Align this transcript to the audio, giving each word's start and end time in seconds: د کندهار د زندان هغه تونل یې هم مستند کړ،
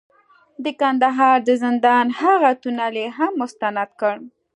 د 0.63 0.65
کندهار 0.81 1.35
د 1.47 1.49
زندان 1.63 2.05
هغه 2.21 2.49
تونل 2.61 2.93
یې 3.01 3.07
هم 3.17 3.31
مستند 3.41 3.89
کړ، 3.99 4.15